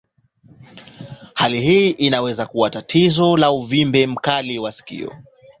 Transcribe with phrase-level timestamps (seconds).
[1.33, 5.15] Hali hii inaweza kuwa tatizo la uvimbe mkali wa sikio.